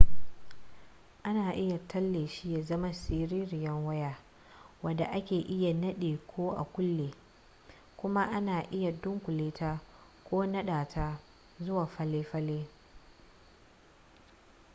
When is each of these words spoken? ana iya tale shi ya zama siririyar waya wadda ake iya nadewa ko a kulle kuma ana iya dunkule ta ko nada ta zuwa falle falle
ana 1.23 1.51
iya 1.63 1.77
tale 1.87 2.27
shi 2.27 2.53
ya 2.53 2.61
zama 2.61 2.93
siririyar 2.93 3.73
waya 3.85 4.15
wadda 4.83 5.05
ake 5.17 5.37
iya 5.55 5.71
nadewa 5.73 6.19
ko 6.31 6.43
a 6.61 6.63
kulle 6.63 7.07
kuma 7.97 8.23
ana 8.37 8.55
iya 8.71 8.91
dunkule 8.91 9.47
ta 9.51 9.81
ko 10.29 10.45
nada 10.45 10.85
ta 10.93 11.19
zuwa 11.59 11.85
falle 11.87 12.23
falle 12.23 12.59